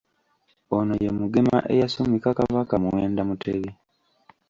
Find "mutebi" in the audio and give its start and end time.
3.27-3.69